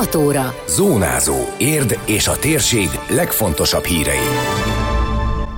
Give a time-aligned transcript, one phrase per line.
[0.00, 0.54] 6 óra.
[0.68, 1.36] Zónázó.
[1.58, 4.28] Érd és a térség legfontosabb hírei.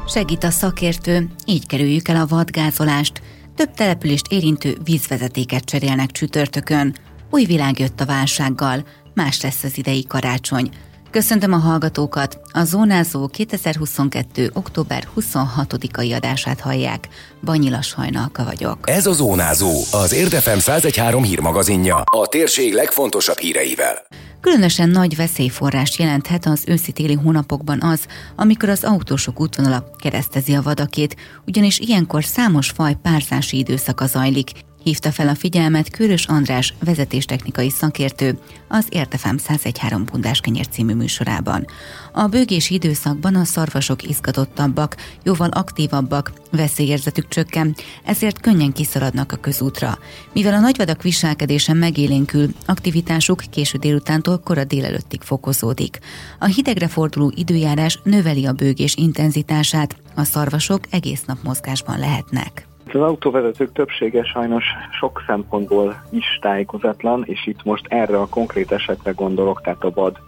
[0.09, 3.23] Segít a szakértő, így kerüljük el a vadgázolást.
[3.57, 6.95] Több települést érintő vízvezetéket cserélnek csütörtökön.
[7.31, 8.85] Új világ jött a válsággal,
[9.15, 10.71] más lesz az idei karácsony.
[11.13, 12.41] Köszöntöm a hallgatókat!
[12.53, 14.51] A Zónázó 2022.
[14.55, 17.09] október 26-ai adását hallják.
[17.45, 18.79] Banyilas Hajnalka vagyok.
[18.83, 23.95] Ez a Zónázó, az Érdefem 113 hírmagazinja, a térség legfontosabb híreivel.
[24.41, 31.17] Különösen nagy veszélyforrást jelenthet az őszi-téli hónapokban az, amikor az autósok útvonala keresztezi a vadakét,
[31.47, 34.51] ugyanis ilyenkor számos faj párzási időszaka zajlik,
[34.83, 41.67] hívta fel a figyelmet Körös András vezetéstechnikai szakértő az Értefem 113 Bundás kenyér című műsorában.
[42.13, 47.75] A bőgési időszakban a szarvasok izgatottabbak, jóval aktívabbak, veszélyérzetük csökken,
[48.05, 49.99] ezért könnyen kiszaladnak a közútra.
[50.33, 55.99] Mivel a nagyvadak viselkedése megélénkül, aktivitásuk késő délutántól kora délelőttig fokozódik.
[56.39, 62.72] A hidegre forduló időjárás növeli a bőgés intenzitását, a szarvasok egész nap mozgásban lehetnek.
[62.87, 64.65] Az autóvezetők többsége sajnos
[64.99, 70.19] sok szempontból is tájékozatlan, és itt most erre a konkrét esetre gondolok, tehát a vad,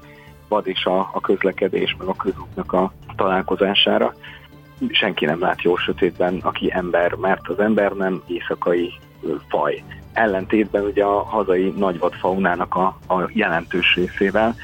[0.48, 4.14] vad és a, a közlekedés, meg a közútnak a találkozására.
[4.88, 8.92] Senki nem lát jó sötétben, aki ember, mert az ember nem éjszakai
[9.48, 9.82] faj.
[10.12, 14.54] Ellentétben ugye a hazai nagyvadfaunának a, a jelentős részével,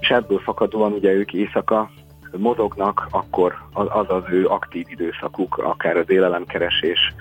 [0.00, 1.90] és ebből fakadóan ugye ők éjszaka
[2.36, 7.14] mozognak, akkor az az ő aktív időszakuk, akár az élelemkeresés,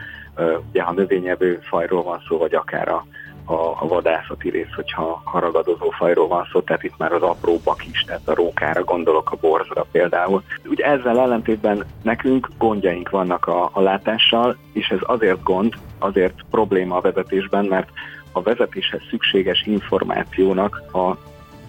[0.70, 3.06] ugye ha növényevő fajról van szó, vagy akár a,
[3.46, 8.04] a, a vadászati rész, hogyha haragadozó fajról van szó, tehát itt már az apróbbak is,
[8.04, 10.44] tehát a rókára gondolok, a borzra például.
[10.66, 16.96] Ugye ezzel ellentétben nekünk gondjaink vannak a, a látással, és ez azért gond, azért probléma
[16.96, 17.90] a vezetésben, mert
[18.32, 21.18] a vezetéshez szükséges információnak a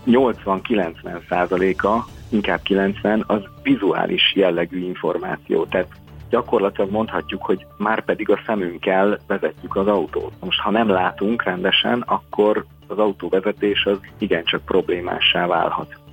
[0.07, 5.65] 80-90 százaléka inkább 90, az vizuális jellegű információ.
[5.65, 5.89] Tehát
[6.31, 10.33] gyakorlatilag mondhatjuk, hogy már pedig a szemünkkel vezetjük az autót.
[10.41, 16.04] Most ha nem látunk rendesen, akkor az autóvezetés az igencsak problémássá válhat.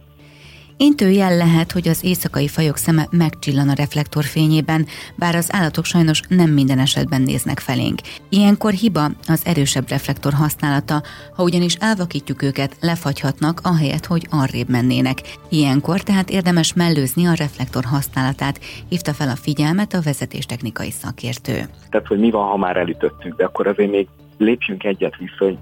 [0.82, 5.86] Intő jel lehet, hogy az éjszakai fajok szeme megcsillan a reflektor fényében, bár az állatok
[5.86, 8.00] sajnos nem minden esetben néznek felénk.
[8.30, 11.02] Ilyenkor hiba az erősebb reflektor használata,
[11.36, 15.18] ha ugyanis elvakítjuk őket, lefagyhatnak, ahelyett, hogy arrébb mennének.
[15.50, 18.60] Ilyenkor tehát érdemes mellőzni a reflektor használatát,
[18.90, 21.70] hívta fel a figyelmet a vezetéstechnikai szakértő.
[21.90, 25.58] Tehát, hogy mi van, ha már elütöttük, de akkor azért még lépjünk egyet vissza, hogy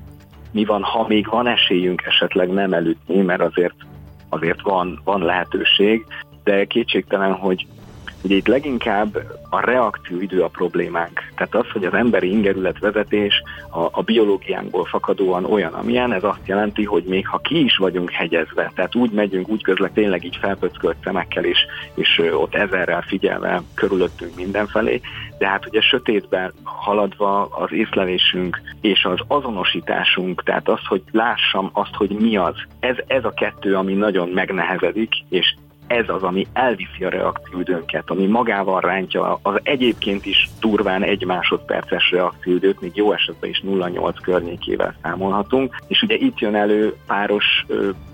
[0.51, 3.75] mi van, ha még van esélyünk esetleg nem elütni, mert azért
[4.29, 6.05] azért van, van lehetőség,
[6.43, 7.67] de kétségtelen, hogy
[8.23, 9.17] Ugye itt leginkább
[9.49, 11.21] a reakcióidő a problémánk.
[11.35, 16.45] Tehát az, hogy az emberi ingerület vezetés a, a biológiánkból fakadóan olyan, amilyen, ez azt
[16.47, 20.37] jelenti, hogy még ha ki is vagyunk hegyezve, tehát úgy megyünk, úgy közlek tényleg így
[20.41, 21.65] felpöckölt szemekkel is,
[21.95, 25.01] és ott ezerrel figyelve körülöttünk mindenfelé,
[25.37, 31.93] de hát ugye sötétben haladva az észlelésünk és az azonosításunk, tehát az, hogy lássam azt,
[31.93, 35.55] hogy mi az, ez, ez a kettő, ami nagyon megnehezedik, és
[35.89, 42.11] ez az, ami elviszi a reakcióidőnket, ami magával rántja az egyébként is durván egy másodperces
[42.11, 47.65] reakcióidőt, még jó esetben is 0,8 környékével számolhatunk, és ugye itt jön elő páros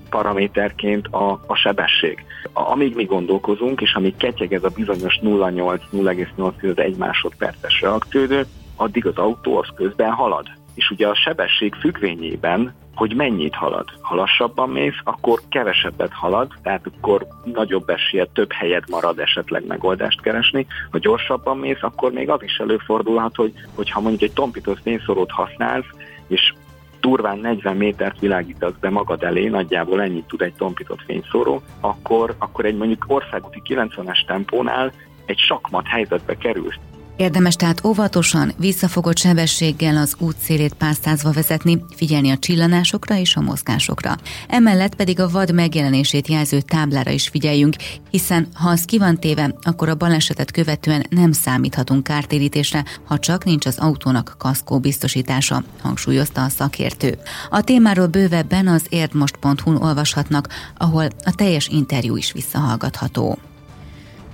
[0.10, 2.26] paraméterként a, a sebesség.
[2.54, 9.18] Amíg mi gondolkozunk, és amíg ketyeg ez a bizonyos 0,8-0,8 egy másodperces reakcióidő, addig az
[9.18, 10.48] autó az közben halad.
[10.76, 13.86] És ugye a sebesség függvényében hogy mennyit halad.
[14.02, 20.22] Ha lassabban mész, akkor kevesebbet halad, tehát akkor nagyobb esélye, több helyed marad esetleg megoldást
[20.22, 20.68] keresni.
[20.92, 25.86] Ha gyorsabban mész, akkor még az is előfordulhat, hogy, hogyha mondjuk egy tompított fényszorót használsz,
[26.28, 26.54] és
[27.00, 32.66] durván 40 métert világítasz be magad elé, nagyjából ennyit tud egy tompított fényszóró, akkor, akkor
[32.66, 34.92] egy mondjuk országúti 90-es tempónál
[35.26, 36.80] egy sakmat helyzetbe kerülsz.
[37.18, 44.16] Érdemes tehát óvatosan, visszafogott sebességgel az útszélét pásztázva vezetni, figyelni a csillanásokra és a mozgásokra.
[44.48, 47.76] Emellett pedig a vad megjelenését jelző táblára is figyeljünk,
[48.10, 53.44] hiszen ha az ki van téve, akkor a balesetet követően nem számíthatunk kártérítésre, ha csak
[53.44, 57.18] nincs az autónak kaszkó biztosítása, hangsúlyozta a szakértő.
[57.50, 60.48] A témáról bővebben az érdmost.hu-n olvashatnak,
[60.78, 63.38] ahol a teljes interjú is visszahallgatható.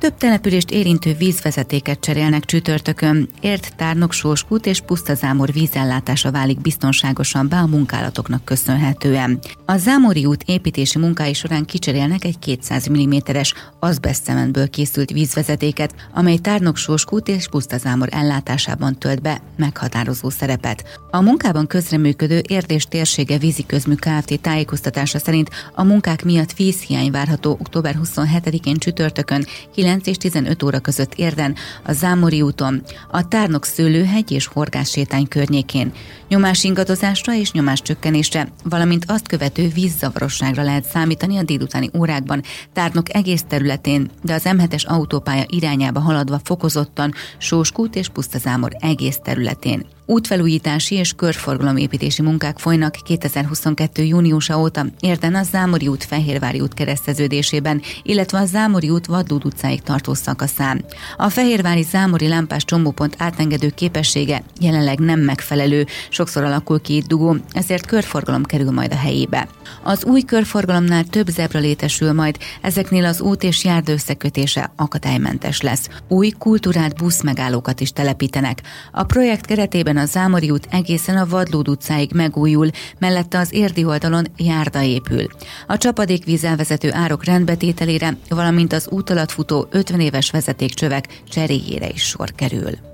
[0.02, 3.30] Több települést érintő vízvezetéket cserélnek csütörtökön.
[3.42, 9.40] Ért Tárnok, Sóskút és Pusztazámor vízellátása válik biztonságosan be a munkálatoknak köszönhetően.
[9.66, 16.78] A Zámori út építési munkái során kicserélnek egy 200 mm-es azbeszcementből készült vízvezetéket, amely Tárnok,
[16.78, 21.00] Sóskút és Pusztazámor ellátásában tölt be meghatározó szerepet.
[21.12, 24.40] A munkában közreműködő Érdés térsége vízi közmű Kft.
[24.42, 31.14] tájékoztatása szerint a munkák miatt vízhiány várható október 27-én csütörtökön 9 és 15 óra között
[31.14, 35.92] érden a Zámori úton, a Tárnok szőlőhegy és horgászsétány környékén.
[36.28, 42.44] Nyomás ingadozásra és nyomás csökkenésre, valamint azt követő vízzavarosságra lehet számítani a délutáni órákban
[42.74, 49.86] Tárnok egész területén, de az M7-es autópálya irányába haladva fokozottan Sóskút és Pusztazámor egész területén.
[50.12, 54.04] Útfelújítási és körforgalomépítési munkák folynak 2022.
[54.04, 59.82] júniusa óta érden a Zámori út Fehérvári út kereszteződésében, illetve a Zámori út Vaddúd utcáig
[59.82, 60.86] tartó szakaszán.
[61.18, 67.36] A Fehérvári Zámori lámpás csomópont átengedő képessége jelenleg nem megfelelő, sokszor alakul ki itt dugó,
[67.52, 69.48] ezért körforgalom kerül majd a helyébe.
[69.84, 75.90] Az új körforgalomnál több zebra létesül majd, ezeknél az út és járda összekötése akadálymentes lesz.
[76.08, 78.62] Új kultúrált busz megállókat is telepítenek.
[78.92, 82.70] A projekt keretében a Zámori út egészen a Vadlód utcáig megújul,
[83.00, 85.26] mellette az érdi oldalon járda épül.
[85.68, 92.04] A csapadékvízzel vezető árok rendbetételére, valamint az út alatt futó 50 éves vezetékcsövek cseréjére is
[92.04, 92.91] sor kerül.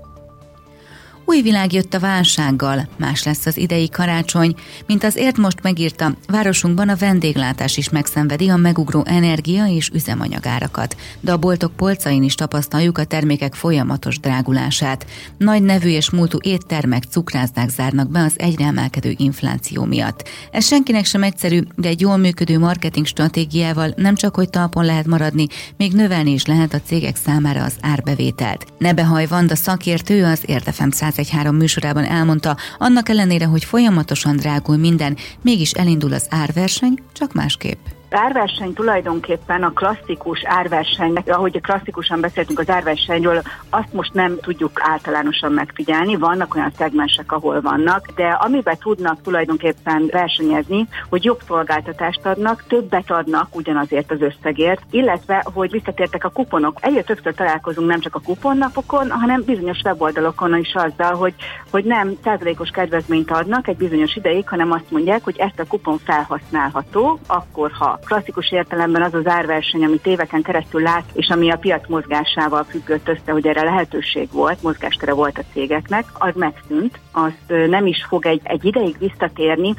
[1.30, 4.54] Új világ jött a válsággal, más lesz az idei karácsony,
[4.86, 10.96] mint az ért most megírta, városunkban a vendéglátás is megszenvedi a megugró energia és üzemanyagárakat,
[11.20, 15.06] de a boltok polcain is tapasztaljuk a termékek folyamatos drágulását.
[15.38, 20.28] Nagy nevű és múltú éttermek, cukrászdák zárnak be az egyre emelkedő infláció miatt.
[20.52, 25.06] Ez senkinek sem egyszerű, de egy jól működő marketing stratégiával nem csak hogy talpon lehet
[25.06, 25.46] maradni,
[25.76, 28.66] még növelni is lehet a cégek számára az árbevételt.
[28.78, 35.16] Nebehaj Vanda szakértő az Érdefem 100 103 műsorában elmondta, annak ellenére, hogy folyamatosan drágul minden,
[35.42, 37.97] mégis elindul az árverseny, csak másképp.
[38.10, 45.52] Árverseny tulajdonképpen a klasszikus árverseny, ahogy klasszikusan beszéltünk az árversenyről, azt most nem tudjuk általánosan
[45.52, 52.64] megfigyelni, vannak olyan szegmensek, ahol vannak, de amiben tudnak tulajdonképpen versenyezni, hogy jobb szolgáltatást adnak,
[52.68, 56.78] többet adnak ugyanazért az összegért, illetve, hogy visszatértek a kuponok.
[56.80, 61.34] Egyre többször találkozunk nem csak a kuponnapokon, hanem bizonyos weboldalokon is azzal, hogy,
[61.70, 65.98] hogy nem százalékos kedvezményt adnak egy bizonyos ideig, hanem azt mondják, hogy ezt a kupon
[65.98, 71.56] felhasználható, akkor ha klasszikus értelemben az az árverseny, amit éveken keresztül lát, és ami a
[71.56, 77.32] piac mozgásával függött össze, hogy erre lehetőség volt, mozgástere volt a cégeknek, az megszűnt, az
[77.68, 79.74] nem is fog egy, egy ideig visszatérni,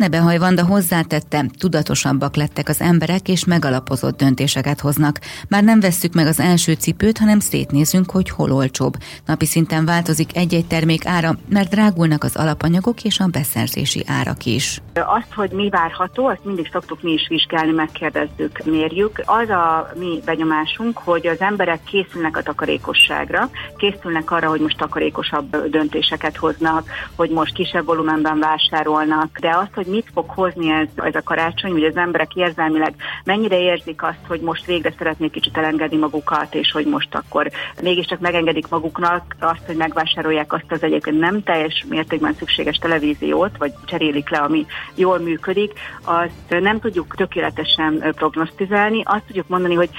[0.00, 5.18] Nebehaj Vanda hozzátette, tudatosabbak lettek az emberek, és megalapozott döntéseket hoznak.
[5.48, 8.94] Már nem vesszük meg az első cipőt, hanem szétnézünk, hogy hol olcsóbb.
[9.26, 14.80] Napi szinten változik egy-egy termék ára, mert drágulnak az alapanyagok és a beszerzési árak is.
[14.94, 19.22] Azt, hogy mi várható, azt mindig szoktuk mi is vizsgálni, megkérdezzük, mérjük.
[19.24, 25.70] Az a mi benyomásunk, hogy az emberek készülnek a takarékosságra, készülnek arra, hogy most takarékosabb
[25.70, 31.14] döntéseket hoznak, hogy most kisebb volumenben vásárolnak, de azt, hogy mit fog hozni ez, ez
[31.14, 32.94] a karácsony, hogy az emberek érzelmileg
[33.24, 37.50] mennyire érzik azt, hogy most végre szeretnék kicsit elengedni magukat, és hogy most akkor
[37.82, 43.72] mégiscsak megengedik maguknak azt, hogy megvásárolják azt az egyébként nem teljes mértékben szükséges televíziót, vagy
[43.84, 45.72] cserélik le, ami jól működik,
[46.04, 49.90] azt nem tudjuk tökéletesen prognosztizálni, azt tudjuk mondani, hogy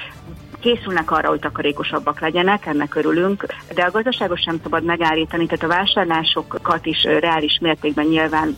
[0.61, 5.77] készülnek arra, hogy takarékosabbak legyenek, ennek örülünk, de a gazdaságos sem szabad megállítani, tehát a
[5.77, 8.55] vásárlásokat is reális mértékben nyilván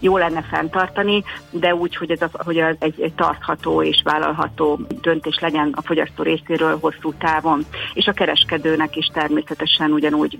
[0.00, 4.80] jó lenne fenntartani, de úgy, hogy ez, a, hogy ez egy, egy tartható és vállalható
[5.00, 7.64] döntés legyen a fogyasztó részéről hosszú távon.
[7.94, 10.38] És a kereskedőnek is természetesen ugyanúgy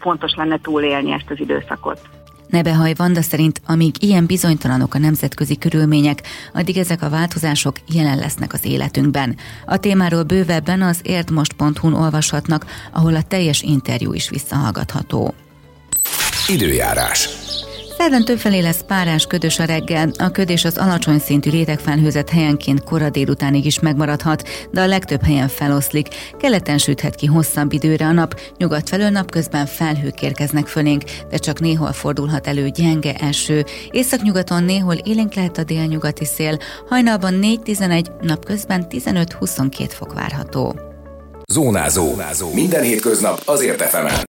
[0.00, 2.19] fontos lenne túlélni ezt az időszakot.
[2.50, 8.52] Nebehaj Vanda szerint, amíg ilyen bizonytalanok a nemzetközi körülmények, addig ezek a változások jelen lesznek
[8.52, 9.36] az életünkben.
[9.66, 15.34] A témáról bővebben az értmost.hu-n olvashatnak, ahol a teljes interjú is visszahallgatható.
[16.48, 17.28] Időjárás.
[18.00, 20.10] Szerdán többfelé lesz párás, ködös a reggel.
[20.18, 25.48] A ködés az alacsony szintű rétegfelhőzet helyenként kora délutánig is megmaradhat, de a legtöbb helyen
[25.48, 26.08] feloszlik.
[26.38, 31.60] Keleten süthet ki hosszabb időre a nap, nyugat felől napközben felhők érkeznek fölénk, de csak
[31.60, 33.64] néhol fordulhat elő gyenge eső.
[33.90, 40.76] Északnyugaton néhol élénk lehet a délnyugati szél, hajnalban 4-11, napközben 15-22 fok várható.
[41.52, 42.06] Zónázó.
[42.06, 42.52] Zónázó.
[42.52, 44.14] Minden hétköznap azért efemen.